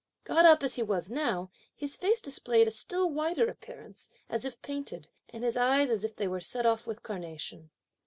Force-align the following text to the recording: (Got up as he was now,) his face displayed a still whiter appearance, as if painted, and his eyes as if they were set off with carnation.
(Got 0.23 0.45
up 0.47 0.63
as 0.63 0.77
he 0.77 0.81
was 0.81 1.11
now,) 1.11 1.51
his 1.75 1.95
face 1.95 2.21
displayed 2.23 2.67
a 2.67 2.71
still 2.71 3.07
whiter 3.11 3.47
appearance, 3.47 4.09
as 4.31 4.45
if 4.45 4.59
painted, 4.63 5.09
and 5.29 5.43
his 5.43 5.55
eyes 5.55 5.91
as 5.91 6.03
if 6.03 6.15
they 6.15 6.27
were 6.27 6.41
set 6.41 6.65
off 6.65 6.87
with 6.87 7.03
carnation. 7.03 7.69